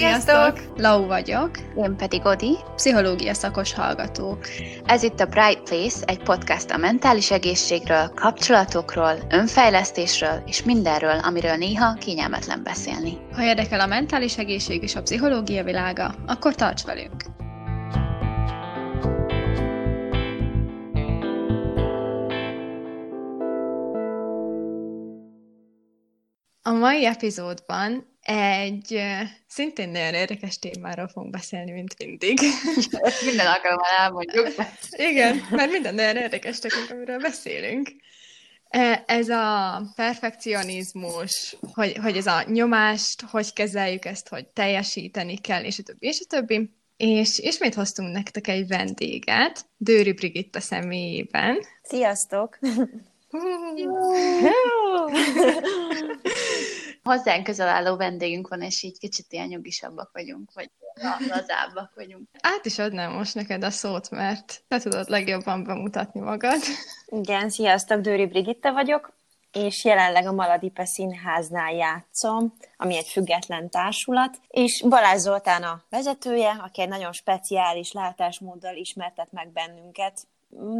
[0.00, 0.76] Sziasztok!
[0.76, 1.50] Lau vagyok.
[1.76, 2.56] Én pedig Odi.
[2.74, 4.46] Pszichológia szakos hallgatók.
[4.84, 11.54] Ez itt a Bright Place, egy podcast a mentális egészségről, kapcsolatokról, önfejlesztésről és mindenről, amiről
[11.56, 13.18] néha kényelmetlen beszélni.
[13.32, 17.22] Ha érdekel a mentális egészség és a pszichológia világa, akkor tarts velünk!
[26.62, 29.02] A mai epizódban egy
[29.46, 32.38] szintén nagyon érdekes témáról fogunk beszélni, mint mindig.
[32.90, 34.48] Ezt minden alkalommal elmondjuk.
[35.10, 37.88] Igen, mert minden nagyon érdekes nekünk, amiről beszélünk.
[39.06, 45.78] Ez a perfekcionizmus, hogy, hogy ez a nyomást, hogy kezeljük ezt, hogy teljesíteni kell, és
[45.78, 46.70] a többi, és a többi.
[46.96, 51.58] És ismét hoztunk nektek egy vendéget, Dőri Brigitta személyében.
[51.82, 52.58] Sziasztok!
[57.10, 60.70] Hozzánk közel álló vendégünk van, és így kicsit ilyen nyugisabbak vagyunk, vagy
[61.28, 62.28] lazábbak vagyunk.
[62.40, 66.60] Át is adnám most neked a szót, mert te tudod legjobban bemutatni magad.
[67.06, 69.12] Igen, sziasztok, Dőri Brigitta vagyok,
[69.52, 76.50] és jelenleg a Maladipe Színháznál játszom, ami egy független társulat, és Balázs Zoltán a vezetője,
[76.64, 80.26] aki egy nagyon speciális látásmóddal ismertet meg bennünket,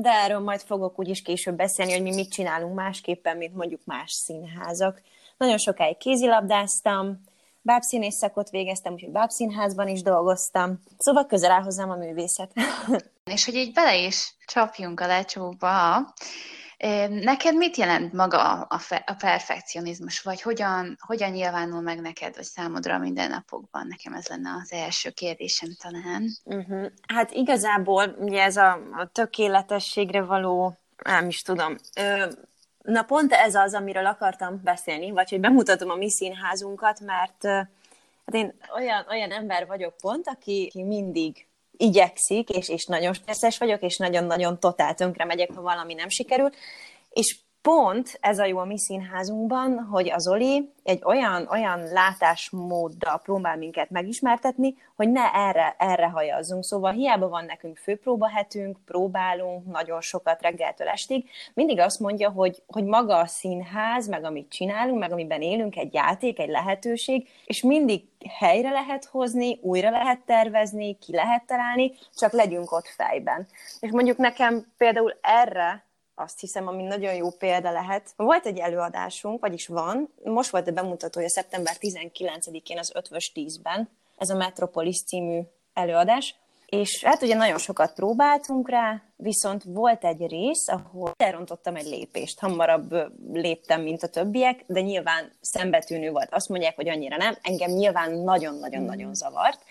[0.00, 4.12] de erről majd fogok úgyis később beszélni, hogy mi mit csinálunk másképpen, mint mondjuk más
[4.12, 5.02] színházak.
[5.40, 7.20] Nagyon sokáig kézilabdáztam,
[7.62, 10.80] bábszínész szakot végeztem, úgyhogy bábszínházban is dolgoztam.
[10.98, 12.52] Szóval közel áll hozzám a művészet.
[13.34, 16.06] És hogy így bele is csapjunk a lecsóba,
[17.08, 22.44] Neked mit jelent maga a, fe, a perfekcionizmus, vagy hogyan, hogyan nyilvánul meg neked, vagy
[22.44, 23.86] számodra a mindennapokban?
[23.86, 26.28] Nekem ez lenne az első kérdésem talán.
[26.44, 26.86] Uh-huh.
[27.08, 32.26] Hát igazából ugye ez a, a tökéletességre való, nem is tudom, ö,
[32.82, 38.34] na pont ez az, amiről akartam beszélni, vagy hogy bemutatom a mi színházunkat, mert hát
[38.34, 41.46] én olyan, olyan ember vagyok pont, aki, aki mindig
[41.76, 46.50] igyekszik, és, és nagyon stresszes vagyok, és nagyon-nagyon totál tönkre megyek, ha valami nem sikerül,
[47.10, 53.20] és pont ez a jó a mi színházunkban, hogy az Oli egy olyan, olyan látásmóddal
[53.22, 56.64] próbál minket megismertetni, hogy ne erre, erre hajazzunk.
[56.64, 62.84] Szóval hiába van nekünk főpróbahetünk, próbálunk nagyon sokat reggeltől estig, mindig azt mondja, hogy, hogy
[62.84, 68.04] maga a színház, meg amit csinálunk, meg amiben élünk, egy játék, egy lehetőség, és mindig
[68.38, 73.46] helyre lehet hozni, újra lehet tervezni, ki lehet találni, csak legyünk ott fejben.
[73.80, 75.88] És mondjuk nekem például erre
[76.20, 78.12] azt hiszem, ami nagyon jó példa lehet.
[78.16, 84.30] Volt egy előadásunk, vagyis van, most volt a bemutatója szeptember 19-én az 5 10-ben, ez
[84.30, 85.40] a Metropolis című
[85.74, 86.34] előadás,
[86.70, 92.40] és hát ugye nagyon sokat próbáltunk rá, viszont volt egy rész, ahol elrontottam egy lépést.
[92.40, 92.94] Hamarabb
[93.32, 96.28] léptem, mint a többiek, de nyilván szembetűnő volt.
[96.34, 97.36] Azt mondják, hogy annyira nem.
[97.42, 99.62] Engem nyilván nagyon-nagyon-nagyon zavart.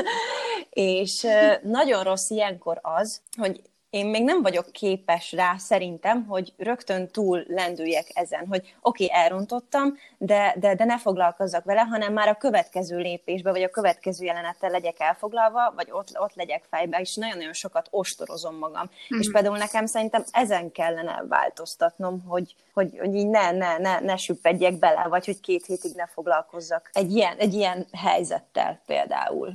[0.70, 1.26] és
[1.62, 3.60] nagyon rossz ilyenkor az, hogy
[3.94, 9.22] én még nem vagyok képes rá szerintem, hogy rögtön túl lendüljek ezen, hogy oké, okay,
[9.22, 14.24] elrontottam, de, de, de ne foglalkozzak vele, hanem már a következő lépésbe, vagy a következő
[14.24, 18.90] jelenettel legyek elfoglalva, vagy ott, ott legyek fejbe, és nagyon-nagyon sokat ostorozom magam.
[19.14, 19.18] Mm.
[19.18, 24.16] És például nekem szerintem ezen kellene változtatnom, hogy, hogy, hogy így ne, ne, ne, ne
[24.16, 29.54] süppedjek bele, vagy hogy két hétig ne foglalkozzak egy ilyen, egy ilyen helyzettel például.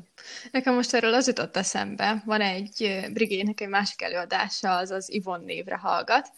[0.51, 5.44] Nekem most erről az jutott eszembe, van egy Brigének egy másik előadása, az az Ivon
[5.44, 6.31] névre hallgat,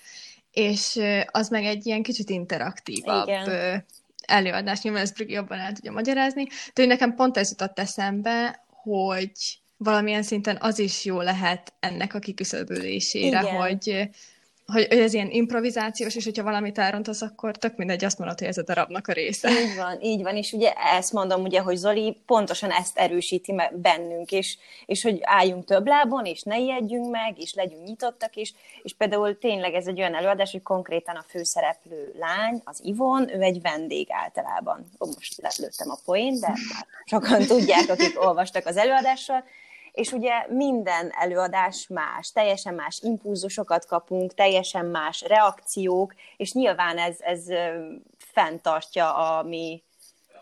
[0.52, 3.86] és az meg egy ilyen kicsit interaktívabb Igen.
[4.26, 9.32] előadás, nyilván ezt Brigi jobban el tudja magyarázni, de nekem pont ez jutott eszembe, hogy
[9.78, 13.56] valamilyen szinten az is jó lehet ennek a kiküszöbölésére, Igen.
[13.56, 14.10] hogy
[14.72, 18.58] hogy, ez ilyen improvizációs, és hogyha valamit elrontasz, akkor tök mindegy, azt mondod, hogy ez
[18.58, 19.50] a darabnak a része.
[19.50, 24.32] Így van, így van, és ugye ezt mondom, ugye, hogy Zoli pontosan ezt erősíti bennünk,
[24.32, 28.94] és, és hogy álljunk több lábon, és ne ijedjünk meg, és legyünk nyitottak is, és
[28.94, 33.62] például tényleg ez egy olyan előadás, hogy konkrétan a főszereplő lány, az Ivon, ő egy
[33.62, 34.86] vendég általában.
[35.00, 39.44] Ó, most lelőttem a poén, de már sokan tudják, akik olvastak az előadással,
[39.92, 47.16] és ugye minden előadás más, teljesen más impulzusokat kapunk, teljesen más reakciók, és nyilván ez,
[47.20, 47.46] ez
[48.18, 49.84] fenntartja a mi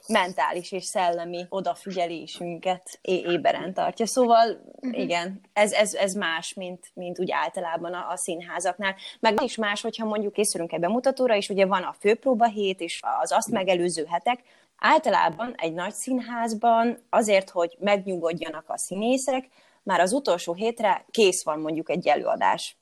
[0.09, 4.05] mentális és szellemi odafigyelésünket é- éberen tartja.
[4.05, 4.99] Szóval uh-huh.
[4.99, 8.95] igen, ez, ez, ez más, mint, mint úgy általában a, a színházaknál.
[9.19, 12.99] Meg is más, hogyha mondjuk készülünk egy bemutatóra, és ugye van a főpróba hét, és
[13.21, 14.43] az azt megelőző hetek,
[14.79, 19.49] Általában egy nagy színházban azért, hogy megnyugodjanak a színészek,
[19.83, 22.77] már az utolsó hétre kész van mondjuk egy előadás.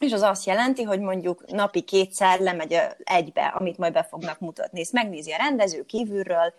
[0.00, 4.80] És az azt jelenti, hogy mondjuk napi kétszer lemegy egybe, amit majd be fognak mutatni.
[4.80, 6.54] Ezt megnézi a rendező kívülről,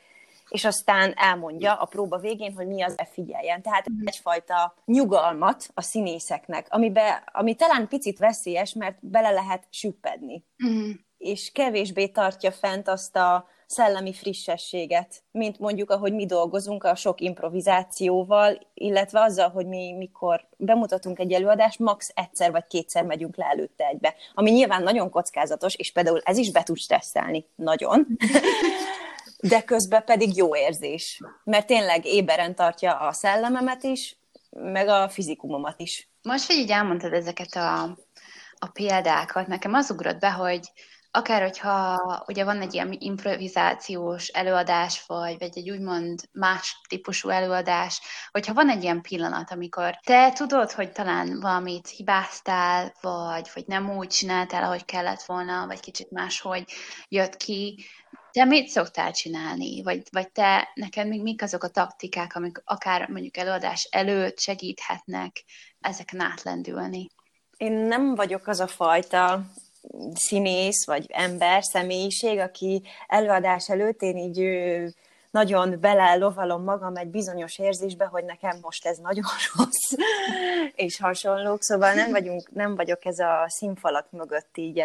[0.50, 3.62] és aztán elmondja a próba végén, hogy mi az e figyeljen.
[3.62, 10.45] Tehát egyfajta nyugalmat a színészeknek, amibe, ami talán picit veszélyes, mert bele lehet süppedni.
[10.63, 10.89] Uh-huh.
[11.18, 17.21] És kevésbé tartja fent azt a szellemi frissességet, mint mondjuk, ahogy mi dolgozunk a sok
[17.21, 22.11] improvizációval, illetve azzal, hogy mi mikor bemutatunk egy előadást, max.
[22.15, 26.51] egyszer vagy kétszer megyünk le előtte egybe, ami nyilván nagyon kockázatos, és például ez is
[26.51, 28.07] be tud stresszelni, nagyon,
[29.51, 34.17] de közben pedig jó érzés, mert tényleg éberen tartja a szellememet is,
[34.49, 36.09] meg a fizikumomat is.
[36.21, 37.83] Most, hogy így elmondtad ezeket a,
[38.57, 40.71] a példákat, nekem az ugrott be, hogy
[41.12, 48.01] akár hogyha ugye van egy ilyen improvizációs előadás, vagy, vagy egy úgymond más típusú előadás,
[48.31, 53.98] hogyha van egy ilyen pillanat, amikor te tudod, hogy talán valamit hibáztál, vagy, vagy nem
[53.98, 56.63] úgy csináltál, ahogy kellett volna, vagy kicsit máshogy
[57.07, 57.86] jött ki,
[58.31, 59.83] te mit szoktál csinálni?
[59.83, 65.44] Vagy, vagy te, neked még mik azok a taktikák, amik akár mondjuk előadás előtt segíthetnek
[65.80, 67.07] ezeken átlendülni?
[67.57, 69.45] Én nem vagyok az a fajta
[70.13, 74.39] színész, vagy ember, személyiség, aki előadás előtt én így
[75.31, 79.25] nagyon belelovalom magam egy bizonyos érzésbe, hogy nekem most ez nagyon
[79.55, 80.01] rossz,
[80.75, 84.83] és hasonlók, szóval nem, vagyunk, nem vagyok ez a színfalak mögött így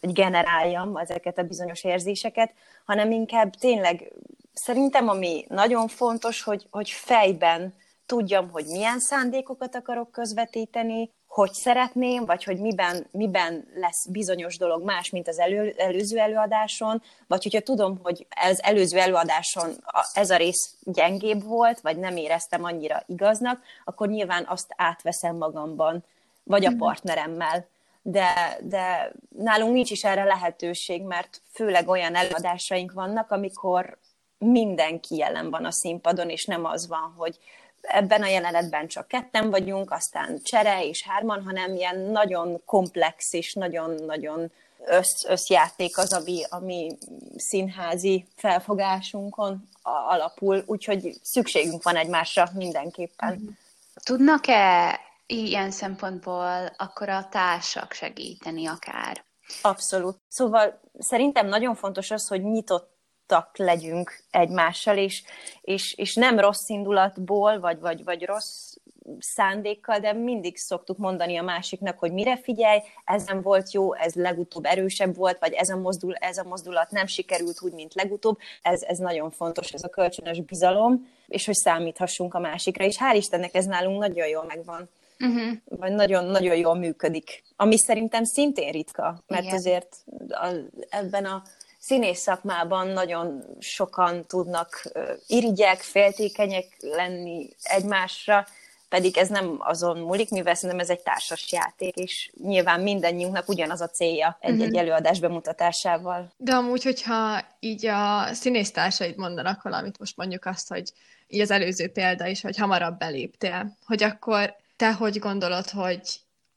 [0.00, 2.52] hogy generáljam ezeket a bizonyos érzéseket,
[2.84, 4.12] hanem inkább tényleg
[4.52, 7.74] szerintem, ami nagyon fontos, hogy, hogy fejben
[8.06, 14.84] tudjam, hogy milyen szándékokat akarok közvetíteni, hogy szeretném, vagy hogy miben, miben lesz bizonyos dolog
[14.84, 19.70] más, mint az elő, előző előadáson, vagy hogyha tudom, hogy az előző előadáson
[20.12, 26.04] ez a rész gyengébb volt, vagy nem éreztem annyira igaznak, akkor nyilván azt átveszem magamban,
[26.42, 26.78] vagy a mhm.
[26.78, 27.66] partneremmel.
[28.02, 33.98] De, de nálunk nincs is erre lehetőség, mert főleg olyan előadásaink vannak, amikor
[34.38, 37.38] mindenki jelen van a színpadon, és nem az van, hogy
[37.86, 43.54] ebben a jelenetben csak ketten vagyunk, aztán csere és hárman, hanem ilyen nagyon komplex és
[43.54, 44.50] nagyon-nagyon
[44.86, 46.96] össz, összjáték az, ami, ami
[47.36, 53.58] színházi felfogásunkon alapul, úgyhogy szükségünk van egymásra mindenképpen.
[54.02, 59.24] Tudnak-e ilyen szempontból akkor a társak segíteni akár?
[59.62, 60.16] Abszolút.
[60.28, 62.93] Szóval szerintem nagyon fontos az, hogy nyitott
[63.24, 65.22] nyitottak legyünk egymással, és,
[65.60, 68.76] és, és nem rossz indulatból, vagy, vagy, vagy rossz
[69.18, 74.64] szándékkal, de mindig szoktuk mondani a másiknak, hogy mire figyelj, ezen volt jó, ez legutóbb
[74.64, 78.38] erősebb volt, vagy ez a, mozdul, ez a mozdulat nem sikerült úgy, mint legutóbb.
[78.62, 83.16] Ez, ez nagyon fontos, ez a kölcsönös bizalom, és hogy számíthassunk a másikra, és hál'
[83.16, 84.88] Istennek ez nálunk nagyon jól megvan.
[85.20, 85.52] Uh-huh.
[85.64, 87.42] Vagy nagyon-nagyon jól működik.
[87.56, 89.54] Ami szerintem szintén ritka, mert Igen.
[89.54, 89.96] azért
[90.28, 90.48] a,
[90.88, 91.42] ebben a
[91.84, 94.92] színész szakmában nagyon sokan tudnak
[95.26, 98.46] irigyek, féltékenyek lenni egymásra,
[98.88, 103.80] pedig ez nem azon múlik, mivel szerintem ez egy társas játék, és nyilván mindannyiunknak ugyanaz
[103.80, 104.78] a célja egy-egy uh-huh.
[104.78, 106.32] előadás bemutatásával.
[106.36, 110.92] De amúgy, hogyha így a színésztársaid mondanak valamit, most mondjuk azt, hogy
[111.26, 116.00] így az előző példa is, hogy hamarabb beléptél, hogy akkor te hogy gondolod, hogy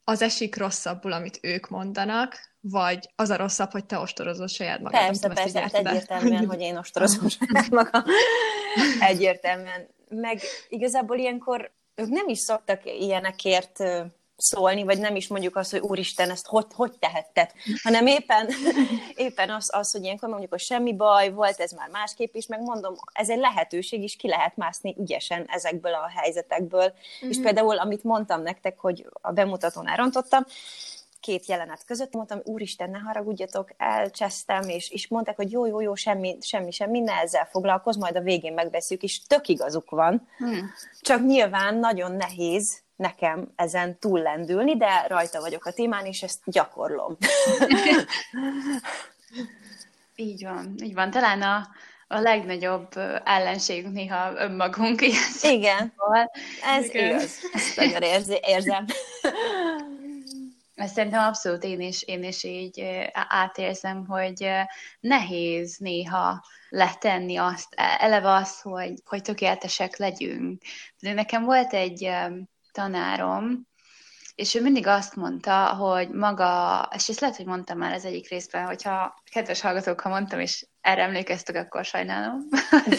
[0.03, 4.99] az esik rosszabbul, amit ők mondanak, vagy az a rosszabb, hogy te ostorozod saját magad.
[4.99, 8.03] Persze, persze, hát egyértelműen, hogy én ostorozom saját magam.
[8.99, 9.87] Egyértelműen.
[10.09, 13.79] Meg igazából ilyenkor ők nem is szoktak ilyenekért
[14.37, 17.51] szólni, vagy nem is mondjuk azt, hogy úristen, ezt hogy, hogy tehetted,
[17.83, 18.49] hanem éppen,
[19.15, 22.61] éppen az, az, hogy ilyenkor mondjuk, hogy semmi baj, volt ez már másképp is, meg
[22.61, 26.93] mondom, ez egy lehetőség is, ki lehet mászni ügyesen ezekből a helyzetekből.
[26.93, 27.29] Mm-hmm.
[27.29, 27.45] És mhm.
[27.45, 30.45] például, amit mondtam nektek, hogy a bemutatón elrontottam,
[31.19, 35.95] két jelenet között, mondtam, úristen, ne haragudjatok, elcsesztem, és, és mondták, hogy jó, jó, jó,
[35.95, 40.27] semmi, semmi, semmi, ne ezzel foglalkoz, majd a végén megbeszéljük, és tök igazuk van.
[40.37, 40.71] Hmm.
[41.01, 47.17] Csak nyilván nagyon nehéz nekem ezen túllendülni, de rajta vagyok a témán, és ezt gyakorlom.
[50.15, 51.11] így van, így van.
[51.11, 51.67] Talán a,
[52.07, 52.87] a legnagyobb
[53.23, 55.01] ellenségünk néha önmagunk.
[55.41, 55.93] Igen,
[56.63, 57.39] ez igaz.
[57.53, 58.85] Ezt nagyon érzi, érzem.
[60.77, 64.49] Ezt szerintem abszolút én is, én is így átérzem, hogy
[64.99, 70.61] nehéz néha letenni azt, e, eleve az, hogy, hogy tökéletesek legyünk.
[70.99, 72.09] De nekem volt egy
[72.71, 73.67] tanárom,
[74.35, 78.29] és ő mindig azt mondta, hogy maga, és ezt lehet, hogy mondtam már az egyik
[78.29, 82.47] részben, hogyha kedves hallgatók, ha mondtam, és erre emlékeztek, akkor sajnálom.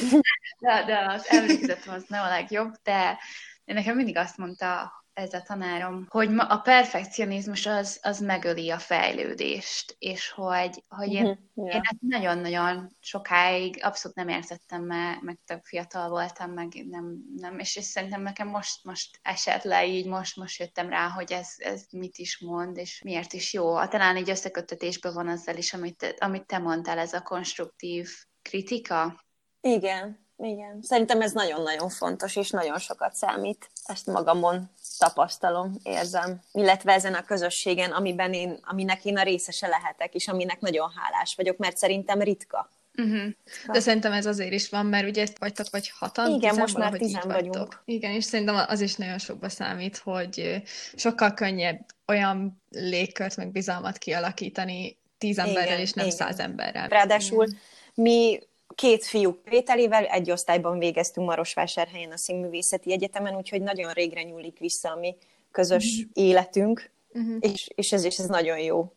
[0.61, 3.19] de, de az emlékezetem az nem a legjobb, de
[3.65, 8.79] nekem mindig azt mondta, ez a tanárom, hogy ma a perfekcionizmus az, az megöli a
[8.79, 11.75] fejlődést, és hogy, hogy én, yeah.
[11.75, 17.59] én ezt nagyon-nagyon sokáig abszolút nem értettem, mert meg tök fiatal voltam, meg nem, nem
[17.59, 21.55] és, és szerintem nekem most, most esett le így, most, most jöttem rá, hogy ez,
[21.57, 23.87] ez mit is mond, és miért is jó.
[23.87, 28.11] Talán így összeköttetésben van azzal is, amit, amit te mondtál, ez a konstruktív
[28.43, 29.25] kritika.
[29.61, 30.83] Igen, igen.
[30.83, 33.71] Szerintem ez nagyon-nagyon fontos, és nagyon sokat számít.
[33.85, 36.41] Ezt magamon tapasztalom, érzem.
[36.53, 41.35] Illetve ezen a közösségen, amiben én, aminek én a részese lehetek, és aminek nagyon hálás
[41.35, 42.71] vagyok, mert szerintem ritka.
[42.99, 43.29] Uh-huh.
[43.73, 46.31] De szerintem ez azért is van, mert ugye vagytok vagy hatan.
[46.31, 47.55] Igen, most már tizen vagyunk.
[47.55, 47.83] Vagytok.
[47.85, 50.63] Igen, és szerintem az is nagyon sokba számít, hogy
[50.95, 56.17] sokkal könnyebb olyan légkört meg bizalmat kialakítani tíz emberrel, igen, és nem igen.
[56.17, 56.89] száz emberrel.
[56.89, 57.59] Ráadásul igen.
[57.95, 58.41] mi
[58.75, 64.91] két fiú vételével egy osztályban végeztünk Marosvásárhelyen a Színművészeti Egyetemen, úgyhogy nagyon régre nyúlik vissza
[64.91, 65.17] a mi
[65.51, 66.11] közös uh-huh.
[66.27, 67.37] életünk, uh-huh.
[67.41, 68.93] És, és, ez, és ez nagyon jó.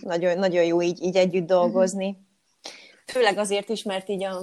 [0.00, 2.08] Nagyon, nagyon jó így, így együtt dolgozni.
[2.08, 2.22] Uh-huh.
[3.06, 4.42] Főleg azért is, mert így a...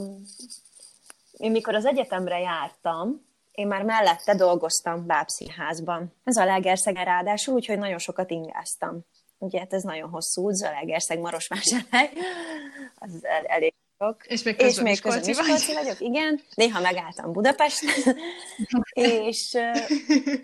[1.38, 6.14] én mikor az egyetemre jártam, én már mellette dolgoztam bábszínházban.
[6.24, 9.00] Ez a Legerszegen ráadásul, úgyhogy nagyon sokat ingáztam.
[9.38, 12.10] Ugye, hát ez nagyon hosszú út, Zalaegerszeg, Marosvásárhely,
[12.96, 14.26] az el, elég sok.
[14.28, 15.84] És még közben, és még közben Miskolci vagy?
[15.84, 16.42] vagyok, igen.
[16.56, 18.16] Néha megálltam Budapesten,
[19.24, 19.58] és,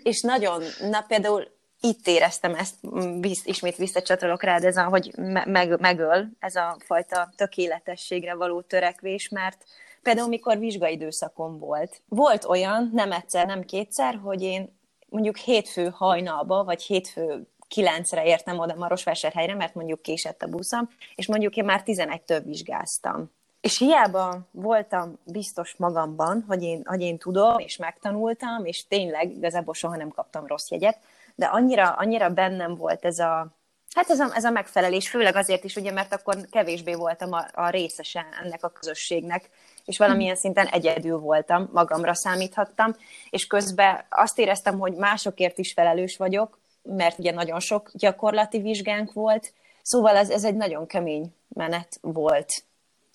[0.02, 2.74] és nagyon, na például itt éreztem ezt,
[3.20, 5.12] visz, ismét visszacsatolok rád, ez a, hogy
[5.46, 9.64] meg, megöl ez a fajta tökéletességre való törekvés, mert
[10.02, 16.64] például mikor vizsgaidőszakom volt, volt olyan, nem egyszer, nem kétszer, hogy én mondjuk hétfő hajnalba,
[16.64, 21.82] vagy hétfő kilencre értem oda Marosvásárhelyre, mert mondjuk késett a buszom, és mondjuk én már
[21.86, 23.34] 11-től vizsgáztam.
[23.66, 29.74] És hiába voltam biztos magamban, hogy én, hogy én tudom, és megtanultam, és tényleg igazából
[29.74, 30.98] soha nem kaptam rossz jegyet,
[31.34, 33.46] de annyira, annyira bennem volt ez a,
[33.94, 37.46] hát ez a, ez a megfelelés, főleg azért is, ugye, mert akkor kevésbé voltam a,
[37.52, 39.50] a részese ennek a közösségnek,
[39.84, 42.94] és valamilyen szinten egyedül voltam, magamra számíthattam,
[43.30, 49.12] és közben azt éreztem, hogy másokért is felelős vagyok, mert ugye nagyon sok gyakorlati vizsgánk
[49.12, 52.64] volt, szóval ez, ez egy nagyon kemény menet volt.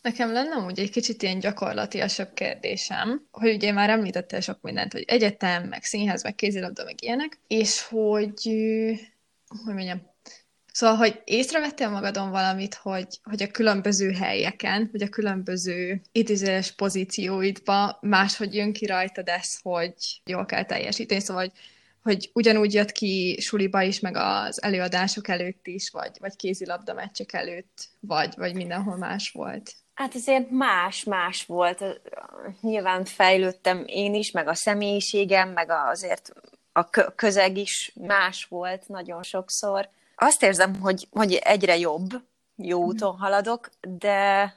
[0.01, 5.03] Nekem lenne úgy egy kicsit ilyen gyakorlatiasabb kérdésem, hogy ugye már említette sok mindent, hogy
[5.07, 8.43] egyetem, meg színház, meg kézilabda, meg ilyenek, és hogy,
[9.47, 10.09] hogy mondjam,
[10.73, 17.97] Szóval, hogy észrevettél magadon valamit, hogy, hogy a különböző helyeken, vagy a különböző idézőes pozícióidba
[18.01, 19.93] máshogy jön ki rajtad ez, hogy
[20.25, 21.51] jól kell teljesíteni, szóval, hogy
[22.01, 27.33] hogy ugyanúgy jött ki suliba is, meg az előadások előtt is, vagy, vagy kézilabda meccsek
[27.33, 29.73] előtt, vagy, vagy mindenhol más volt?
[30.01, 31.83] Hát azért más-más volt.
[32.61, 36.33] Nyilván fejlődtem én is, meg a személyiségem, meg azért
[36.71, 39.89] a közeg is más volt nagyon sokszor.
[40.15, 42.09] Azt érzem, hogy, hogy egyre jobb,
[42.55, 42.87] jó mhm.
[42.87, 44.53] úton haladok, de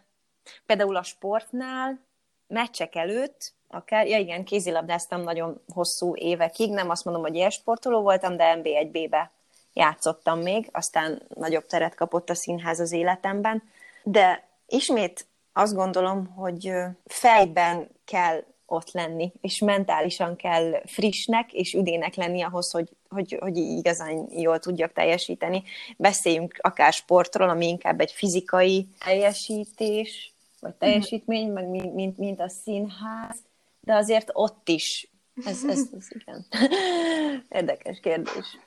[0.67, 1.99] például a sportnál,
[2.47, 8.01] meccsek előtt, akár, ja igen, kézilabdáztam nagyon hosszú évekig, nem azt mondom, hogy ilyen sportoló
[8.01, 9.31] voltam, de MB1B-be
[9.73, 13.63] játszottam még, aztán nagyobb teret kapott a színház az életemben,
[14.03, 16.73] de ismét azt gondolom, hogy
[17.05, 23.57] fejben kell ott lenni, és mentálisan kell frissnek és üdének lenni ahhoz, hogy, hogy, hogy
[23.57, 25.63] igazán jól tudjak teljesíteni.
[25.97, 33.37] Beszéljünk akár sportról, ami inkább egy fizikai teljesítés, vagy teljesítmény, meg mint, mint a színház,
[33.81, 35.09] de azért ott is
[35.45, 36.47] ez, ez, ez igen.
[37.49, 38.59] Érdekes kérdés.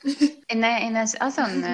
[0.46, 1.64] Én, én ez azon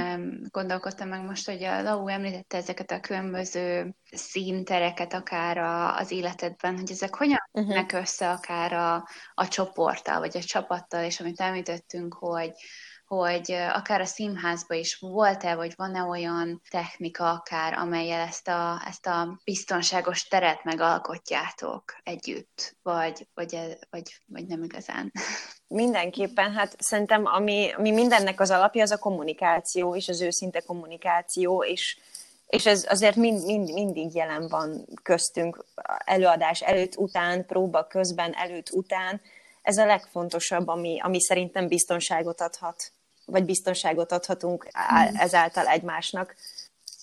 [0.51, 6.77] gondolkodtam meg most, hogy a Lau említette ezeket a különböző színtereket akár a, az életedben,
[6.79, 7.87] hogy ezek hogyan uh-huh.
[7.93, 12.53] össze akár a, a csoporttal, vagy a csapattal, és amit említettünk, hogy
[13.07, 19.07] hogy akár a színházban is volt-e, vagy van-e olyan technika akár, amelyel ezt a, ezt
[19.07, 25.13] a biztonságos teret megalkotjátok együtt, vagy, vagy, e, vagy, vagy nem igazán?
[25.67, 31.65] Mindenképpen, hát szerintem ami, ami mindennek az alapja, az a kommunikáció, és az őszinte kommunikáció,
[31.65, 31.99] és
[32.47, 35.65] és ez azért mind, mind, mindig jelen van köztünk,
[36.05, 39.21] előadás előtt, után, próba közben, előtt, után.
[39.63, 42.93] Ez a legfontosabb, ami, ami szerintem biztonságot adhat
[43.27, 45.17] vagy biztonságot adhatunk hmm.
[45.17, 46.35] ezáltal egymásnak.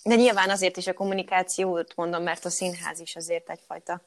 [0.03, 4.01] De nyilván azért is a kommunikációt mondom, mert a színház is azért egyfajta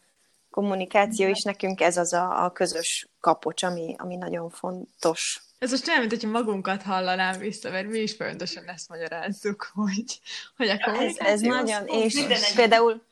[0.54, 5.42] kommunikáció is nekünk ez az a, a közös kapocs, ami, ami nagyon fontos.
[5.59, 10.21] Ez most olyan, mint hogyha magunkat hallanám vissza, mert mi is folyamatosan ezt magyarázzuk, hogy,
[10.56, 13.02] hogy a kommunikáció Ez, ez nagyon, és például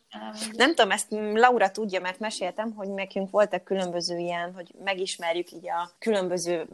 [0.53, 5.69] Nem tudom, ezt Laura tudja, mert meséltem, hogy nekünk voltak különböző ilyen, hogy megismerjük így
[5.69, 6.69] a különböző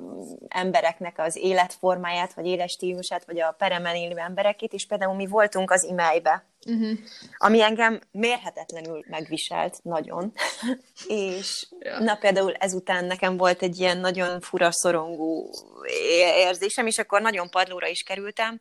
[0.49, 5.85] embereknek az életformáját, vagy életstílusát, vagy a peremen élő emberekét, és például mi voltunk az
[5.85, 6.99] imelybe, uh-huh.
[7.37, 10.33] ami engem mérhetetlenül megviselt nagyon.
[11.07, 11.99] és ja.
[11.99, 15.50] na például ezután nekem volt egy ilyen nagyon fura szorongó
[16.37, 18.61] érzésem, és akkor nagyon padlóra is kerültem,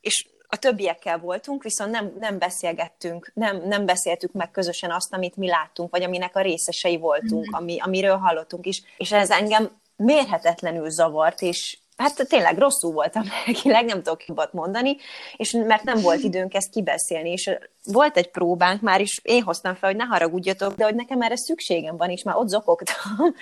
[0.00, 5.36] és a többiekkel voltunk, viszont nem, nem beszélgettünk, nem, nem beszéltük meg közösen azt, amit
[5.36, 7.54] mi láttunk, vagy aminek a részesei voltunk, mm.
[7.54, 13.84] ami, amiről hallottunk is, és ez engem mérhetetlenül zavart, és hát tényleg rosszul voltam lelkileg,
[13.84, 14.96] nem tudok jobbat mondani,
[15.36, 17.50] és mert nem volt időnk ezt kibeszélni, és
[17.84, 21.36] volt egy próbánk már is, én hoztam fel, hogy ne haragudjatok, de hogy nekem erre
[21.36, 23.34] szükségem van, és már ott zokogtam,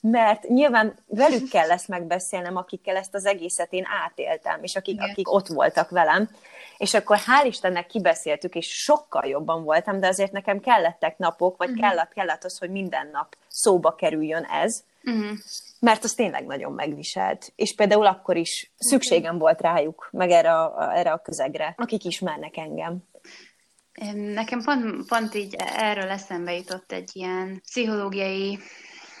[0.00, 5.32] mert nyilván velük kell ezt megbeszélnem, akikkel ezt az egészet én átéltem, és akik, akik
[5.32, 6.28] ott voltak velem.
[6.76, 11.68] És akkor hál' Istennek kibeszéltük, és sokkal jobban voltam, de azért nekem kellettek napok, vagy
[11.68, 11.88] uh-huh.
[11.88, 15.38] kellett, kellett az, hogy minden nap szóba kerüljön ez, uh-huh.
[15.80, 17.52] mert az tényleg nagyon megviselt.
[17.56, 19.40] És például akkor is szükségem uh-huh.
[19.40, 22.98] volt rájuk, meg erre a, erre a közegre, akik ismernek engem.
[24.14, 28.58] Nekem pont, pont így erről eszembe jutott egy ilyen pszichológiai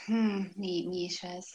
[0.06, 1.46] hmm, mi, mi is ez?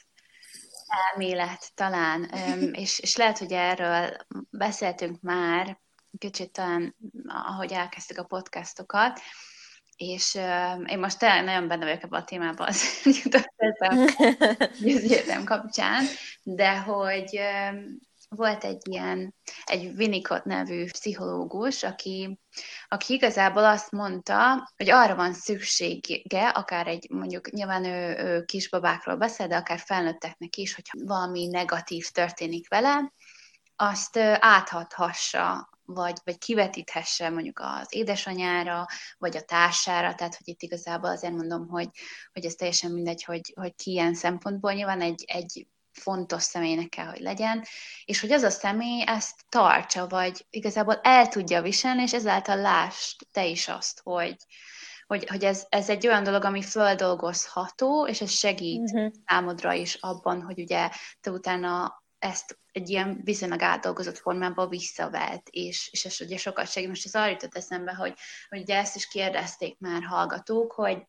[1.14, 2.24] Elmélet talán,
[2.84, 4.18] és, és lehet, hogy erről
[4.50, 5.80] beszéltünk már,
[6.18, 6.96] kicsit talán,
[7.28, 9.20] ahogy elkezdtük a podcastokat,
[9.96, 13.78] és uh, én most tényleg nagyon benne vagyok ebben a témában, az jutott ez
[15.38, 16.06] a kapcsán,
[16.44, 17.40] de hogy
[18.36, 22.40] volt egy ilyen, egy Winnicott nevű pszichológus, aki,
[22.88, 29.16] aki igazából azt mondta, hogy arra van szüksége, akár egy, mondjuk nyilván ő, ő kisbabákról
[29.16, 33.14] beszél, de akár felnőtteknek is, hogyha valami negatív történik vele,
[33.76, 38.86] azt áthathassa vagy, vagy kivetíthesse mondjuk az édesanyára,
[39.18, 41.90] vagy a társára, tehát hogy itt igazából azért mondom, hogy,
[42.34, 44.74] hogy ez teljesen mindegy, hogy, hogy ki ilyen szempontból.
[44.74, 47.64] Nyilván egy, egy fontos személynek kell, hogy legyen,
[48.06, 53.20] és hogy az a személy ezt tartsa, vagy igazából el tudja viselni, és ezáltal lásd
[53.32, 54.36] te is azt, hogy,
[55.08, 59.12] hogy, hogy ez, ez egy olyan dolog, ami földolgozható, és ez segít uh-huh.
[59.26, 60.90] számodra is abban, hogy ugye
[61.22, 66.90] te utána ezt egy ilyen viszonylag átdolgozott formában visszavett, és, és ez ugye sokat segít.
[66.90, 68.14] Most ez arra jutott eszembe, hogy,
[68.50, 71.08] hogy ugye ezt is kérdezték már hallgatók, hogy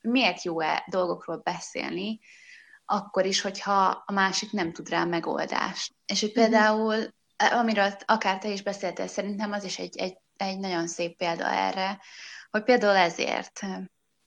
[0.00, 2.20] miért jó-e dolgokról beszélni,
[2.84, 5.94] akkor is, hogyha a másik nem tud rá megoldást.
[6.06, 6.40] És hogy mhm.
[6.40, 6.94] például,
[7.36, 11.50] e, amiről akár te is beszéltél, szerintem az is egy, egy, egy nagyon szép példa
[11.50, 12.00] erre,
[12.50, 13.60] hogy például ezért,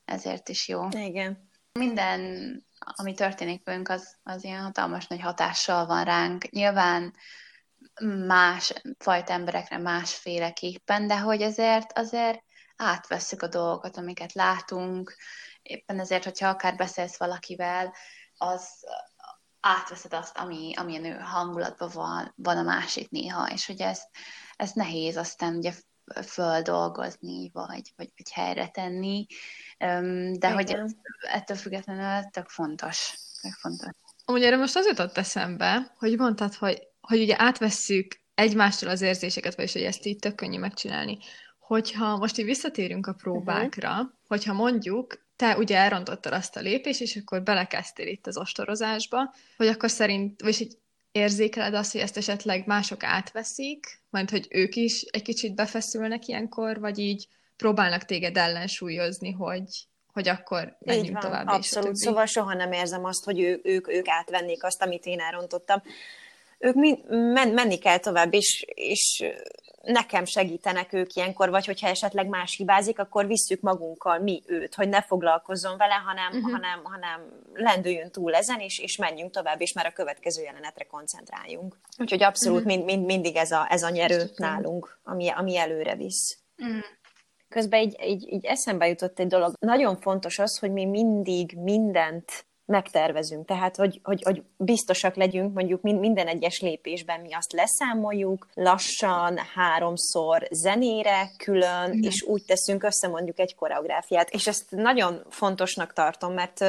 [0.05, 0.87] ezért is jó.
[0.89, 1.49] Igen.
[1.71, 2.21] Minden,
[2.79, 6.49] ami történik velünk, az, az ilyen hatalmas nagy hatással van ránk.
[6.49, 7.13] Nyilván
[8.27, 12.43] más fajta emberekre másféleképpen, de hogy azért, azért
[12.75, 15.15] átvesszük a dolgokat, amiket látunk,
[15.61, 17.93] éppen ezért, hogyha akár beszélsz valakivel,
[18.37, 18.69] az
[19.59, 24.01] átveszed azt, ami, amilyen ő hangulatban van, van a másik néha, és hogy ez,
[24.55, 25.73] ez nehéz aztán ugye
[26.25, 29.25] földolgozni, vagy, vagy, vagy helyre tenni,
[30.33, 33.15] de hogy ez, ettől függetlenül tök fontos.
[33.41, 33.89] Tök fontos.
[34.25, 39.55] Amúgy erre most az jutott eszembe, hogy mondtad, hogy, hogy ugye átvesszük egymástól az érzéseket,
[39.55, 41.17] vagyis hogy ezt így tök könnyű megcsinálni.
[41.59, 44.07] Hogyha most így visszatérünk a próbákra, uh-huh.
[44.27, 49.67] hogyha mondjuk te ugye elrontottad azt a lépést, és akkor belekezdtél itt az ostorozásba, hogy
[49.67, 50.77] akkor szerint, vagy hogy
[51.11, 56.79] érzékeled azt, hogy ezt esetleg mások átveszik, majd hogy ők is egy kicsit befeszülnek ilyenkor,
[56.79, 61.47] vagy így próbálnak téged ellensúlyozni, hogy, hogy akkor menjünk van, tovább.
[61.47, 65.19] Abszolút, és szóval soha nem érzem azt, hogy ő, ők, ők átvennék azt, amit én
[65.19, 65.81] elrontottam.
[66.59, 66.75] Ők
[67.07, 69.23] men, menni kell tovább, és, és
[69.87, 74.89] nekem segítenek ők ilyenkor, vagy hogyha esetleg más hibázik, akkor visszük magunkkal mi őt, hogy
[74.89, 76.51] ne foglalkozzon vele, hanem, uh-huh.
[76.51, 77.21] hanem, hanem
[77.53, 81.79] lendüljön túl ezen, és, és menjünk tovább, és már a következő jelenetre koncentráljunk.
[81.97, 82.73] Úgyhogy abszolút uh-huh.
[82.75, 86.37] mind, mind, mindig ez a, ez a nyerő nálunk, ami, ami előre visz.
[86.57, 86.83] Uh-huh.
[87.49, 89.53] Közben így, így, így eszembe jutott egy dolog.
[89.59, 93.45] Nagyon fontos az, hogy mi mindig mindent megtervezünk.
[93.45, 100.47] Tehát, hogy, hogy, hogy biztosak legyünk, mondjuk minden egyes lépésben mi azt leszámoljuk, lassan, háromszor
[100.51, 102.01] zenére külön, mm.
[102.01, 104.29] és úgy teszünk össze mondjuk egy koreográfiát.
[104.29, 106.65] És ezt nagyon fontosnak tartom, mert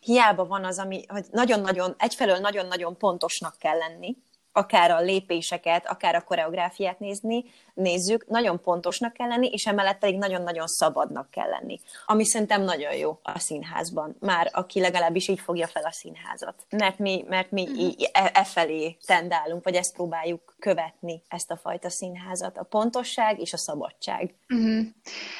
[0.00, 4.16] hiába van az, ami, hogy nagyon-nagyon, egyfelől nagyon-nagyon pontosnak kell lenni,
[4.52, 10.18] akár a lépéseket, akár a koreográfiát nézni, nézzük, nagyon pontosnak kell lenni, és emellett pedig
[10.18, 11.80] nagyon-nagyon szabadnak kell lenni.
[12.06, 14.16] Ami szerintem nagyon jó a színházban.
[14.20, 16.54] Már aki legalábbis így fogja fel a színházat.
[16.70, 17.92] Mert mi, mert mi uh-huh.
[18.12, 22.58] e, e felé tendálunk, vagy ezt próbáljuk követni, ezt a fajta színházat.
[22.58, 24.34] A pontosság és a szabadság.
[24.48, 24.86] Uh-huh.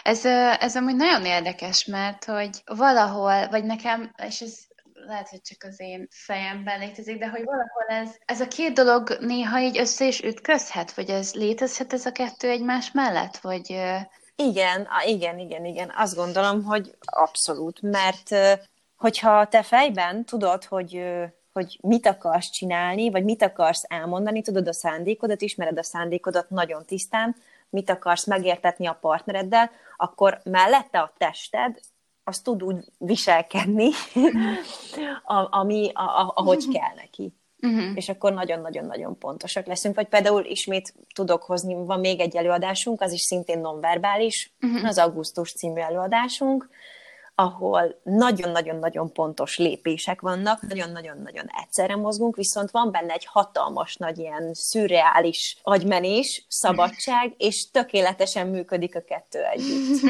[0.02, 0.24] Ez,
[0.60, 4.69] ez amúgy nagyon érdekes, mert hogy valahol, vagy nekem, és ez
[5.06, 9.16] lehet, hogy csak az én fejemben létezik, de hogy valahol ez, ez a két dolog
[9.20, 13.70] néha így össze is ütközhet, vagy ez létezhet ez a kettő egymás mellett, vagy...
[14.36, 15.92] Igen, igen, igen, igen.
[15.96, 18.34] Azt gondolom, hogy abszolút, mert
[18.96, 21.02] hogyha te fejben tudod, hogy
[21.52, 26.84] hogy mit akarsz csinálni, vagy mit akarsz elmondani, tudod a szándékodat, ismered a szándékodat nagyon
[26.86, 27.36] tisztán,
[27.70, 31.80] mit akarsz megértetni a partnereddel, akkor mellette a tested
[32.24, 33.88] az tud úgy viselkedni,
[35.50, 37.34] ami, a, a, ahogy kell neki.
[37.62, 37.90] Uh-huh.
[37.94, 39.94] És akkor nagyon-nagyon-nagyon pontosak leszünk.
[39.94, 44.88] Vagy például ismét tudok hozni, van még egy előadásunk, az is szintén nonverbális, uh-huh.
[44.88, 46.68] az augusztus című előadásunk,
[47.34, 54.54] ahol nagyon-nagyon-nagyon pontos lépések vannak, nagyon-nagyon-nagyon egyszerre mozgunk, viszont van benne egy hatalmas nagy ilyen
[54.54, 60.00] szürreális agymenés, szabadság, és tökéletesen működik a kettő együtt.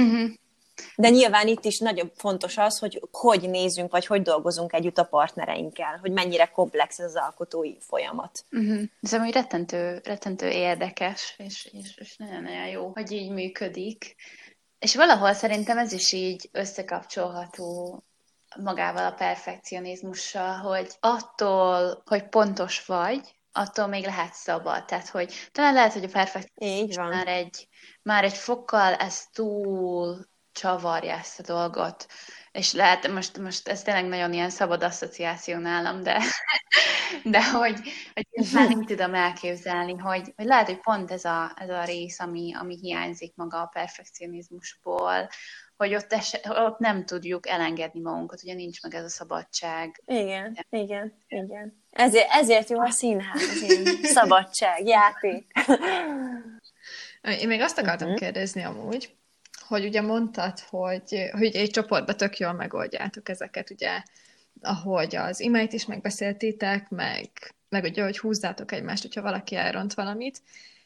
[0.97, 5.05] De nyilván itt is nagyon fontos az, hogy hogy nézünk, vagy hogy dolgozunk együtt a
[5.05, 8.45] partnereinkkel, hogy mennyire komplex ez az alkotói folyamat.
[8.51, 8.83] Uh-huh.
[9.01, 14.16] Ez amúgy rettentő, rettentő érdekes, és, és, és nagyon-nagyon jó, hogy így működik.
[14.79, 18.03] És valahol szerintem ez is így összekapcsolható
[18.57, 24.85] magával a perfekcionizmussal, hogy attól, hogy pontos vagy, attól még lehet szabad.
[24.85, 27.69] Tehát, hogy talán lehet, hogy a perfekcionizmus már egy,
[28.03, 32.06] már egy fokkal ez túl csavarja ezt a dolgot.
[32.52, 36.22] És lehet, most, most ez tényleg nagyon ilyen szabad asszociáció nálam, de,
[37.24, 37.80] de hogy,
[38.14, 42.20] hogy már nem tudom elképzelni, hogy, hogy lehet, hogy pont ez a, ez a rész,
[42.20, 45.28] ami, ami hiányzik maga a perfekcionizmusból,
[45.76, 50.02] hogy ott, es, ott nem tudjuk elengedni magunkat, ugye nincs meg ez a szabadság.
[50.06, 50.78] Igen, de.
[50.78, 51.82] igen, igen.
[51.90, 53.42] Ezért, ezért jó a színház,
[54.02, 55.46] szabadság, játék.
[57.40, 58.22] Én még azt akartam uh-huh.
[58.22, 59.16] kérdezni amúgy,
[59.70, 64.02] hogy ugye mondtad, hogy, hogy egy csoportban tök jól megoldjátok ezeket, ugye,
[64.61, 67.30] ahogy az imáit is megbeszéltétek, meg,
[67.68, 70.42] meg ugye, hogy húzzátok egymást, hogyha valaki elront valamit,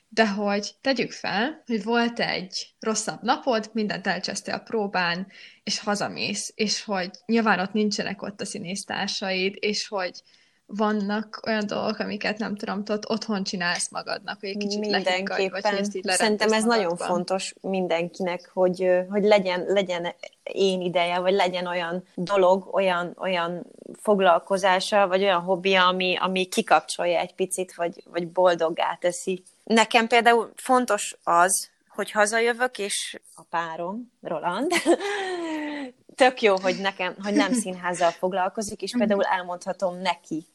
[0.09, 5.27] de hogy tegyük fel, hogy volt egy rosszabb napod, mindent elcsesztél a próbán,
[5.63, 10.23] és hazamész, és hogy nyilván ott nincsenek ott a színésztársaid, és hogy
[10.67, 15.51] vannak olyan dolgok, amiket nem tudom, tudod, otthon csinálsz magadnak, hogy egy kicsit Mindenképpen.
[15.51, 16.77] vagy hogy ezt így Szerintem ez magadban.
[16.77, 23.67] nagyon fontos mindenkinek, hogy, hogy legyen, legyen én ideje, vagy legyen olyan dolog, olyan, olyan
[24.01, 29.43] foglalkozása, vagy olyan hobbija, ami, ami kikapcsolja egy picit, vagy, vagy boldoggá teszi.
[29.65, 34.73] Nekem például fontos az, hogy hazajövök, és a párom, Roland,
[36.15, 40.47] tök jó, hogy nekem, hogy nem színházzal foglalkozik, és például elmondhatom neki,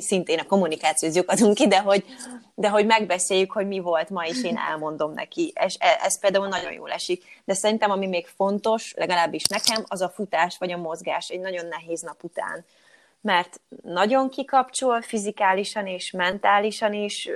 [0.00, 2.04] szintén a kommunikációhoz lyukadunk ki, de hogy,
[2.54, 5.52] de hogy megbeszéljük, hogy mi volt ma, és én elmondom neki.
[5.64, 7.24] És e, ez például nagyon jól esik.
[7.44, 11.66] De szerintem, ami még fontos, legalábbis nekem, az a futás vagy a mozgás egy nagyon
[11.66, 12.64] nehéz nap után.
[13.20, 17.28] Mert nagyon kikapcsol fizikálisan és mentálisan is,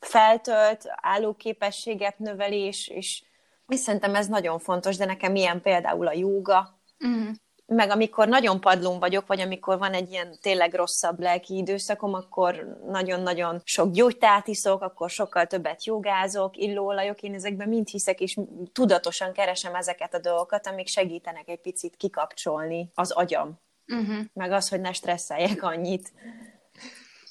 [0.00, 3.22] feltölt, állóképességet növelés, és,
[3.68, 7.34] és szerintem ez nagyon fontos, de nekem ilyen például a jóga, uh-huh
[7.66, 12.78] meg amikor nagyon padlón vagyok, vagy amikor van egy ilyen tényleg rosszabb lelki időszakom, akkor
[12.86, 18.38] nagyon-nagyon sok gyógytát iszok, akkor sokkal többet jogázok, illóolajok, én ezekben mind hiszek, és
[18.72, 23.60] tudatosan keresem ezeket a dolgokat, amik segítenek egy picit kikapcsolni az agyam.
[23.86, 24.24] Uh-huh.
[24.32, 26.12] Meg az, hogy ne stresszeljek annyit.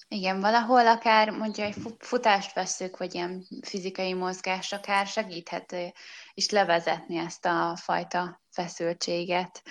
[0.08, 5.76] Igen, valahol akár mondja, egy futást veszük, vagy ilyen fizikai mozgás, akár segíthet
[6.34, 9.62] és levezetni ezt a fajta feszültséget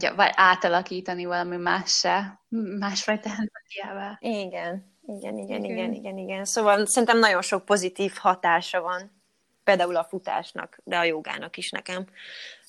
[0.00, 2.40] vagy, átalakítani valami mássá,
[2.78, 4.16] másfajta energiával.
[4.20, 6.44] Igen, igen, igen, igen, igen, igen.
[6.44, 9.22] Szóval szerintem nagyon sok pozitív hatása van,
[9.64, 12.06] például a futásnak, de a jogának is nekem.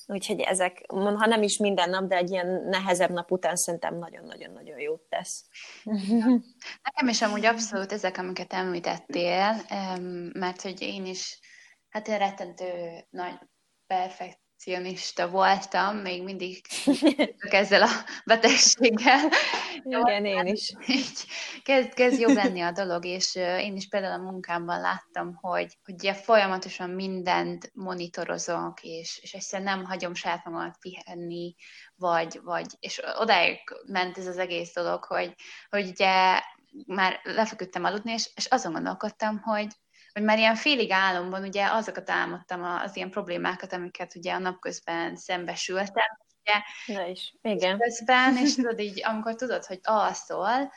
[0.06, 4.78] Úgyhogy ezek, ha nem is minden nap, de egy ilyen nehezebb nap után szerintem nagyon-nagyon-nagyon
[4.78, 5.44] jót tesz.
[6.86, 9.62] Nekem is amúgy abszolút ezek, amiket említettél,
[10.32, 11.38] mert hogy én is,
[11.88, 13.38] hát rettentő nagy
[13.86, 16.60] perfekt perfekcionista voltam, még mindig
[17.50, 17.88] ezzel a
[18.24, 19.30] betegséggel.
[19.82, 20.72] Igen, én is.
[20.86, 21.26] Így
[21.62, 26.16] kezd, kezd jobb lenni a dolog, és én is például a munkámban láttam, hogy, hogy
[26.16, 31.54] folyamatosan mindent monitorozok, és, és egyszerűen nem hagyom saját magamat pihenni,
[31.96, 35.34] vagy, vagy, és odáig ment ez az egész dolog, hogy,
[35.70, 36.40] hogy ugye
[36.86, 39.68] már lefeküdtem aludni, és, és azon gondolkodtam, hogy,
[40.14, 45.16] hogy már ilyen félig álomban ugye azokat álmodtam az ilyen problémákat, amiket ugye a napközben
[45.16, 46.60] szembesültem, ugye,
[47.00, 47.78] Na is, igen.
[47.78, 50.72] közben, és tudod így, amikor tudod, hogy alszol,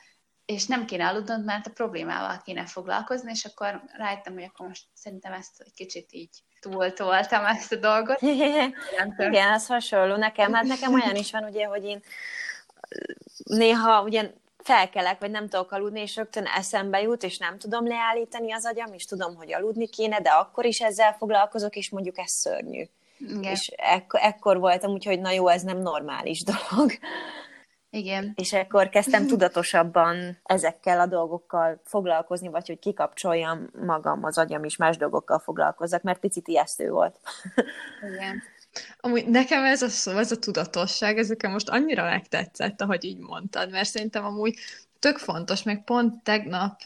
[0.46, 4.86] és nem kéne aludnod, mert a problémával kéne foglalkozni, és akkor rájöttem, hogy akkor most
[4.94, 8.22] szerintem ezt egy kicsit így túltoltam ezt a dolgot.
[9.18, 10.54] Igen, ez hasonló nekem.
[10.54, 12.02] Hát nekem olyan is van, ugye, hogy én
[13.44, 14.32] néha ugye
[14.68, 18.94] felkelek, vagy nem tudok aludni, és rögtön eszembe jut, és nem tudom leállítani az agyam,
[18.94, 22.84] és tudom, hogy aludni kéne, de akkor is ezzel foglalkozok, és mondjuk ez szörnyű.
[23.18, 23.44] Igen.
[23.44, 26.92] És ekkor, ekkor voltam, úgyhogy na jó, ez nem normális dolog.
[27.90, 28.34] Igen.
[28.36, 34.76] És akkor kezdtem tudatosabban ezekkel a dolgokkal foglalkozni, vagy hogy kikapcsoljam magam, az agyam is
[34.76, 37.16] más dolgokkal foglalkozzak, mert picit ijesztő volt.
[38.14, 38.44] Igen.
[39.00, 43.72] Amúgy nekem ez a szó, ez a tudatosság, ezeken most annyira megtetszett, ahogy így mondtad,
[43.72, 44.56] mert szerintem amúgy
[45.00, 46.82] tök fontos, meg pont tegnap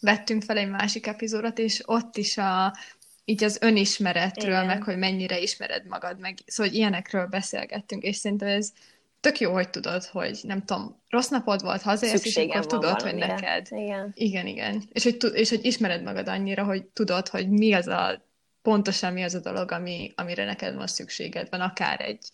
[0.00, 2.76] vettünk fel egy másik epizódot, és ott is a,
[3.24, 4.66] így az önismeretről, Igen.
[4.66, 8.72] meg hogy mennyire ismered magad, meg szóval hogy ilyenekről beszélgettünk, és szerintem ez
[9.20, 13.14] tök jó, hogy tudod, hogy nem tudom, rossz napod volt, hazaérsz, és akkor tudod, hogy
[13.14, 13.66] neked.
[13.70, 14.12] Igen.
[14.14, 14.82] Igen, igen.
[14.92, 18.24] És hogy, és hogy ismered magad annyira, hogy tudod, hogy mi az a
[18.66, 22.28] pontosan mi az a dolog, ami, amire neked most szükséged van, akár egy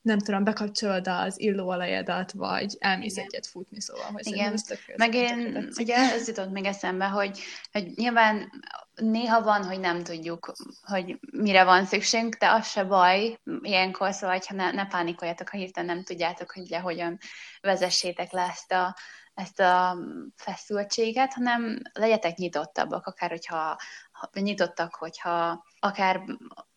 [0.00, 3.24] nem tudom, bekapcsolod az illóolajadat, vagy elmész Igen.
[3.24, 4.52] egyet futni, szóval, hogy Igen.
[4.52, 7.38] Ez tök Meg én, ugye ez jutott még eszembe, hogy,
[7.72, 8.50] hogy nyilván
[8.94, 14.40] néha van, hogy nem tudjuk, hogy mire van szükségünk, de az se baj ilyenkor, szóval,
[14.46, 17.18] ha ne, ne pánikoljatok, ha hirtelen nem tudjátok, hogy ugye hogyan
[17.60, 18.96] vezessétek le ezt a,
[19.34, 19.96] ezt a
[20.36, 23.76] feszültséget, hanem legyetek nyitottabbak, akár hogyha
[24.32, 26.22] nyitottak, hogyha akár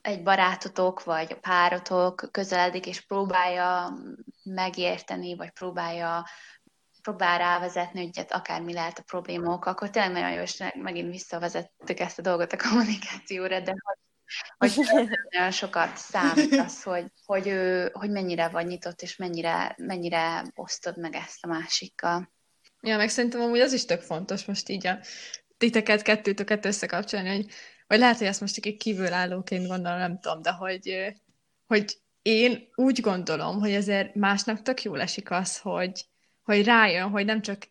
[0.02, 3.98] egy barátotok vagy a párotok közeledik, és próbálja
[4.44, 6.26] megérteni, vagy próbálja
[7.02, 12.00] próbál rávezetni, hogy hát akármi lehet a problémok, akkor tényleg nagyon jó, és megint visszavezettük
[12.00, 13.74] ezt a dolgot a kommunikációra, de
[14.58, 14.86] hogy, hogy
[15.30, 20.98] nagyon sokat számít az, hogy, hogy, ő, hogy mennyire vagy nyitott, és mennyire, mennyire osztod
[20.98, 22.32] meg ezt a másikkal.
[22.82, 25.00] Ja, meg szerintem amúgy az is tök fontos most így a
[25.62, 27.46] titeket, kettőtöket összekapcsolni, hogy,
[27.88, 31.14] vagy lehet, hogy ezt most egy kívülállóként gondolom, nem tudom, de hogy,
[31.68, 36.06] hogy én úgy gondolom, hogy ezért másnak tök jól esik az, hogy,
[36.44, 37.68] hogy rájön, hogy nem csak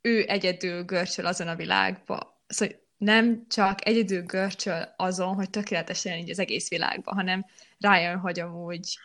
[0.00, 6.30] ő egyedül görcsöl azon a világba, szóval nem csak egyedül görcsöl azon, hogy tökéletesen így
[6.30, 7.46] az egész világban, hanem
[7.78, 8.98] rájön, hogy amúgy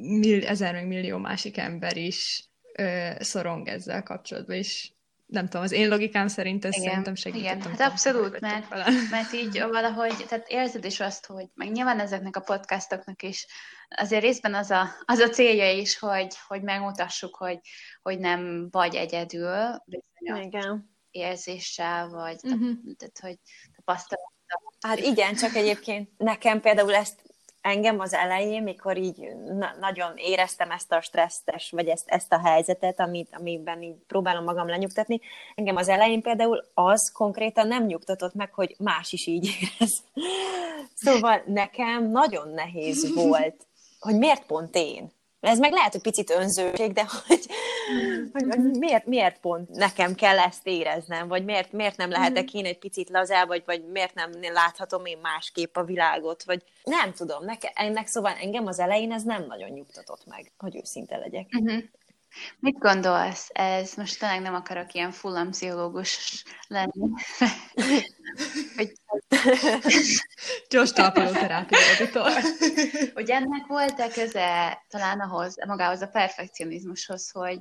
[0.00, 2.44] mill, ezer meg millió másik ember is
[2.76, 4.90] ö, szorong ezzel kapcsolatban, és
[5.30, 7.56] nem tudom, az én logikám szerint ez igen, szerintem segített.
[7.56, 8.68] Igen, hát abszolút, mert,
[9.10, 13.46] mert így valahogy, tehát érzed is azt, hogy meg nyilván ezeknek a podcastoknak is
[13.88, 17.58] azért részben az a, az a célja is, hogy, hogy megmutassuk, hogy,
[18.02, 20.90] hogy nem vagy egyedül bizonyos igen.
[21.10, 22.70] érzéssel, vagy uh-huh.
[22.96, 23.38] tehát, hogy
[23.76, 24.28] tapasztalattal.
[24.80, 27.22] Hát igen, csak egyébként nekem például ezt
[27.60, 32.38] engem az elején, mikor így na- nagyon éreztem ezt a stresszes, vagy ezt, ezt a
[32.38, 35.20] helyzetet, amit, amiben így próbálom magam lenyugtatni,
[35.54, 40.04] engem az elején például az konkrétan nem nyugtatott meg, hogy más is így érez.
[40.94, 43.66] Szóval nekem nagyon nehéz volt,
[43.98, 45.12] hogy miért pont én?
[45.40, 47.46] Ez meg lehet, hogy picit önzőség, de hogy,
[48.32, 52.64] hogy, hogy miért, miért pont nekem kell ezt éreznem, vagy miért, miért nem lehetek én
[52.64, 57.44] egy picit lazább, vagy, vagy miért nem láthatom én másképp a világot, vagy nem tudom,
[57.44, 61.46] neke, ennek szóval engem az elején ez nem nagyon nyugtatott meg, hogy őszinte legyek.
[61.58, 61.82] Uh-huh.
[62.58, 63.48] Mit gondolsz?
[63.52, 67.10] Ez most tényleg nem akarok ilyen fullam pszichológus lenni.
[70.68, 71.78] Gyors talpaló terápia
[73.14, 77.58] Hogy ennek volt-e köze talán ahhoz, magához a perfekcionizmushoz, hogy,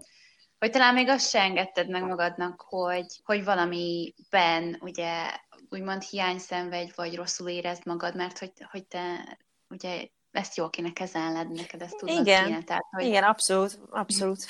[0.59, 5.29] hogy talán még azt se engedted meg magadnak, hogy, hogy valamiben ugye
[5.69, 9.37] úgymond hiányszenvedj, vagy rosszul érezd magad, mert hogy, hogy te
[9.69, 12.63] ugye ezt jól kéne kezelned, neked ezt tudod Igen, kéne.
[12.63, 13.05] Tehát, hogy...
[13.05, 14.45] Igen, abszolút, abszolút.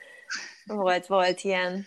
[0.64, 1.86] volt, volt ilyen.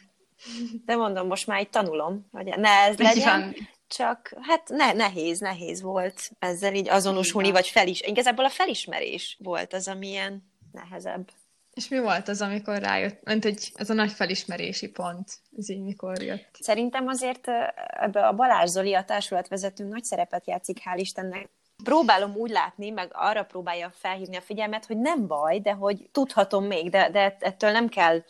[0.86, 3.56] De mondom, most már így tanulom, hogy ne ez legyen.
[3.88, 7.62] Csak hát ne, nehéz, nehéz volt ezzel így azonosulni, Igen.
[7.62, 8.02] vagy felis.
[8.02, 11.30] Igazából a felismerés volt az, ami ilyen nehezebb.
[11.74, 15.84] És mi volt az, amikor rájött, ment egy, ez a nagy felismerési pont, ez így
[15.84, 16.58] mikor jött?
[16.60, 17.48] Szerintem azért
[17.88, 21.50] ebbe a Balázs Zoli, a társulatvezetőnk nagy szerepet játszik, hál' Istennek,
[21.84, 26.65] próbálom úgy látni, meg arra próbálja felhívni a figyelmet, hogy nem baj, de hogy tudhatom
[26.65, 28.24] még, de, de ettől nem kell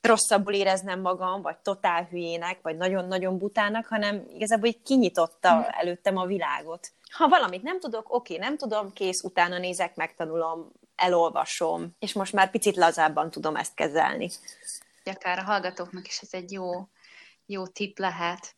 [0.00, 5.60] rosszabbul éreznem magam, vagy totál hülyének, vagy nagyon-nagyon butának, hanem igazából így kinyitotta mm.
[5.80, 6.88] előttem a világot.
[7.10, 12.50] Ha valamit nem tudok, oké, nem tudom, kész, utána nézek, megtanulom, elolvasom, és most már
[12.50, 14.30] picit lazábban tudom ezt kezelni.
[15.04, 16.86] Akár a hallgatóknak is ez egy jó
[17.46, 18.54] jó tip lehet,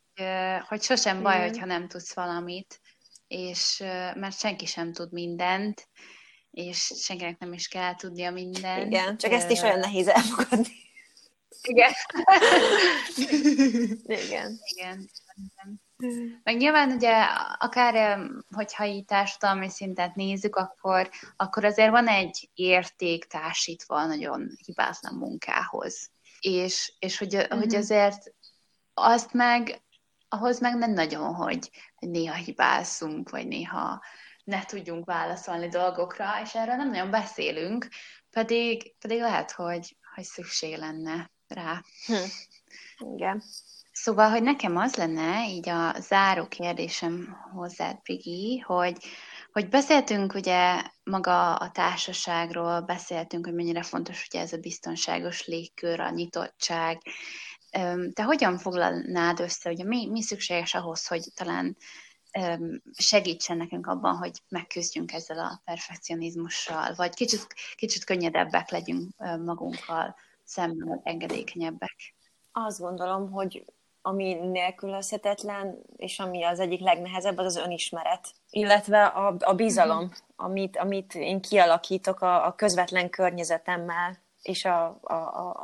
[0.68, 1.48] hogy sosem baj, Igen.
[1.48, 2.80] hogyha nem tudsz valamit,
[3.34, 3.78] és
[4.14, 5.88] mert senki sem tud mindent,
[6.50, 8.86] és senkinek nem is kell tudnia mindent.
[8.86, 10.82] Igen, csak ezt is olyan nehéz elfogadni.
[11.62, 11.92] Igen.
[14.26, 14.58] Igen.
[14.74, 15.10] Igen.
[16.42, 17.12] Meg nyilván ugye
[17.58, 18.20] akár,
[18.50, 25.14] hogyha így társadalmi szintet nézzük, akkor, akkor azért van egy érték társítva a nagyon hibátlan
[25.14, 26.10] munkához.
[26.40, 27.58] És, és hogy, uh-huh.
[27.58, 28.34] hogy azért
[28.94, 29.82] azt meg,
[30.34, 34.02] ahhoz meg nem nagyon, hogy, hogy néha hibázzunk, vagy néha
[34.44, 37.88] ne tudjunk válaszolni dolgokra, és erről nem nagyon beszélünk,
[38.30, 41.82] pedig, pedig lehet, hogy, hogy szükség lenne rá.
[42.06, 42.14] Hm.
[43.14, 43.42] Igen.
[43.92, 48.96] Szóval, hogy nekem az lenne így a záró kérdésem hozzád, Brigi, hogy,
[49.52, 56.00] hogy beszéltünk ugye maga a társaságról, beszéltünk, hogy mennyire fontos ugye ez a biztonságos légkör,
[56.00, 57.02] a nyitottság.
[58.12, 61.76] Te hogyan foglalnád össze, ugye mi, mi szükséges ahhoz, hogy talán
[62.92, 71.00] segítsen nekünk abban, hogy megküzdjünk ezzel a perfekcionizmussal, vagy kicsit, kicsit könnyedebbek legyünk magunkkal szemben,
[71.02, 72.14] engedékenyebbek?
[72.52, 73.64] Azt gondolom, hogy
[74.02, 80.16] ami nélkülözhetetlen, és ami az egyik legnehezebb, az az önismeret, illetve a, a bizalom, uh-huh.
[80.36, 85.14] amit, amit én kialakítok a, a közvetlen környezetemmel, és a, a,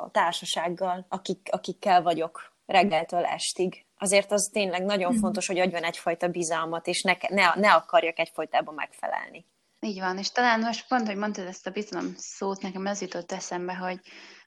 [0.02, 3.86] a társasággal, akik, akikkel vagyok reggeltől estig.
[3.98, 5.20] Azért az tényleg nagyon uh-huh.
[5.20, 9.46] fontos, hogy adjon egyfajta bizalmat, és ne, ne, ne akarjak egyfajtában megfelelni.
[9.80, 13.32] Így van, és talán most pont, hogy mondtad ezt a bizalom szót, nekem az jutott
[13.32, 14.00] eszembe, hogy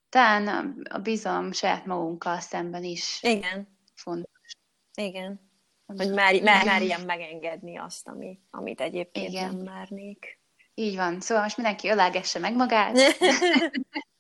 [0.10, 0.48] talán
[0.90, 4.52] a bizalom saját magunkkal szemben is Igen fontos.
[4.94, 5.52] Igen.
[5.86, 9.56] Hogy már, már, már ilyen megengedni azt, ami, amit egyébként Igen.
[9.56, 10.42] nem márnék.
[10.74, 11.22] Így van.
[11.22, 12.98] Szóval most mindenki ölelgesse meg magát.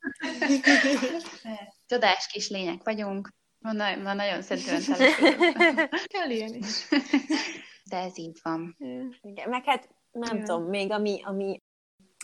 [1.88, 3.28] Csodás kis lények vagyunk.
[3.58, 4.82] Ma, ma nagyon szentelően
[6.14, 6.88] Kell ilyen is.
[7.84, 8.76] De ez így van.
[9.20, 10.44] Igen, meg hát nem Igen.
[10.44, 11.62] tudom, még ami, ami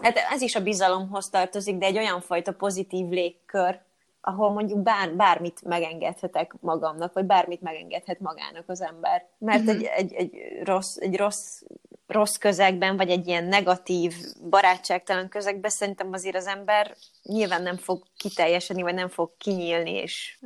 [0.03, 3.81] Hát ez is a bizalomhoz tartozik, de egy olyan fajta pozitív légkör,
[4.21, 9.29] ahol mondjuk bár, bármit megengedhetek magamnak, vagy bármit megengedhet magának az ember.
[9.39, 9.75] Mert uh-huh.
[9.75, 11.63] egy, egy, egy, rossz, egy rossz,
[12.07, 14.15] rossz közegben, vagy egy ilyen negatív,
[14.51, 20.39] barátságtalan közegben szerintem azért az ember nyilván nem fog kiteljesedni, vagy nem fog kinyílni, és...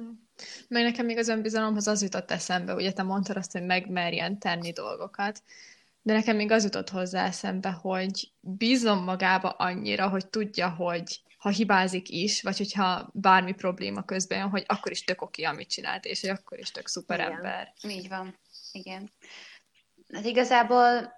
[0.69, 4.73] Meg nekem még az önbizalomhoz az jutott eszembe, ugye te mondtad azt, hogy megmerjen tenni
[4.73, 5.43] dolgokat,
[6.03, 11.49] de nekem még az jutott hozzá eszembe, hogy bízom magába annyira, hogy tudja, hogy ha
[11.49, 16.05] hibázik is, vagy hogyha bármi probléma közben jön, hogy akkor is tök oké, amit csinált,
[16.05, 17.33] és hogy akkor is tök szuper Igen.
[17.33, 17.73] ember.
[17.83, 18.39] Így van.
[18.73, 19.13] Igen.
[20.13, 21.18] Hát igazából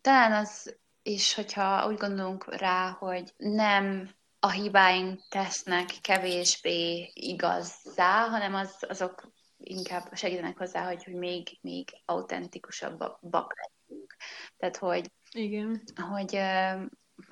[0.00, 8.54] talán az is, hogyha úgy gondolunk rá, hogy nem a hibáink tesznek kevésbé igazzá, hanem
[8.54, 14.16] az, azok inkább segítenek hozzá, hogy, hogy még, még autentikusabbak legyünk.
[14.56, 15.82] Tehát, hogy, Igen.
[16.10, 16.38] hogy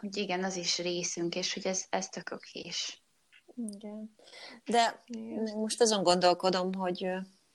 [0.00, 3.02] hogy igen, az is részünk, és hogy ez, ez tök okés.
[3.56, 4.16] Igen.
[4.64, 5.56] De igen.
[5.56, 7.06] most azon gondolkodom, hogy,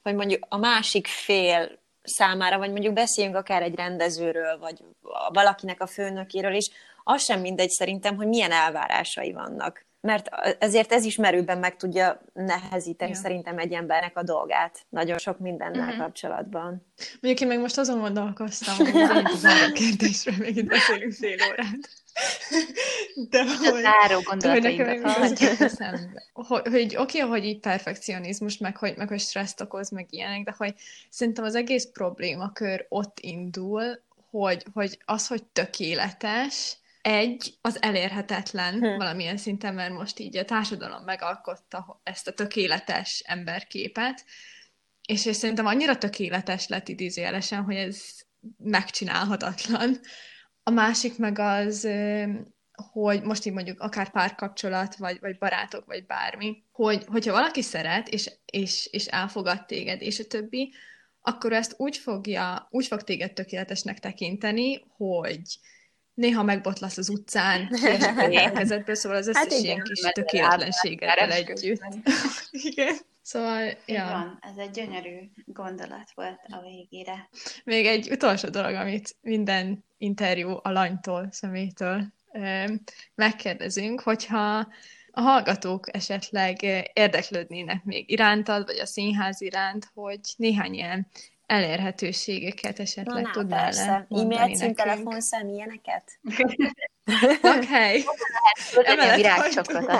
[0.02, 4.84] hogy mondjuk a másik fél számára, vagy mondjuk beszéljünk akár egy rendezőről, vagy
[5.34, 6.70] valakinek a főnökéről is,
[7.04, 9.86] az sem mindegy szerintem, hogy milyen elvárásai vannak.
[10.02, 13.18] Mert ezért ez is merőben meg tudja nehezíteni ja.
[13.18, 15.98] szerintem egy embernek a dolgát nagyon sok mindennel uh-huh.
[15.98, 16.86] kapcsolatban.
[17.22, 19.02] Mondjuk én meg most azon gondolkoztam, hogy
[19.70, 22.06] a kérdésről még itt beszélünk fél órát.
[23.30, 25.00] De hogy, záró gondolatainkat
[26.34, 30.44] hogy, hogy oké, okay, hogy így perfekcionizmus, meg hogy, meg hogy stresszt okoz, meg ilyenek,
[30.44, 30.74] de hogy
[31.10, 38.98] szerintem az egész problémakör ott indul, hogy, hogy az, hogy tökéletes, egy, az elérhetetlen hm.
[38.98, 44.26] valamilyen szinten, mert most így a társadalom megalkotta ezt a tökéletes emberképet,
[45.06, 48.02] és, és szerintem annyira tökéletes lett idézőjelesen, hogy ez
[48.58, 50.00] megcsinálhatatlan,
[50.68, 51.88] a másik meg az,
[52.92, 58.08] hogy most így mondjuk akár párkapcsolat, vagy, vagy barátok, vagy bármi, hogy, hogyha valaki szeret,
[58.08, 60.74] és, és, és elfogad téged, és a többi,
[61.22, 65.42] akkor ezt úgy fogja, úgy fog téged tökéletesnek tekinteni, hogy
[66.14, 71.82] néha megbotlasz az utcán, a kezedből, szóval az összes hát ilyen kis tökéletlenséggel együtt.
[72.52, 72.96] igen.
[73.28, 74.06] Szóval, ja.
[74.06, 77.30] Van, ez egy gyönyörű gondolat volt a végére.
[77.64, 82.04] Még egy utolsó dolog, amit minden interjú alanytól, személytől
[83.16, 84.68] megkérdezünk, hogyha
[85.12, 86.64] a hallgatók esetleg
[86.94, 91.08] érdeklődnének még irántad, vagy a színház iránt, hogy néhány ilyen
[91.46, 94.08] elérhetőségeket esetleg Na, tudnál persze.
[94.10, 96.20] E-mail, cím, telefonszám, ilyeneket?
[97.42, 98.04] Lakhely.
[98.74, 99.92] Lehet virágcsokrot.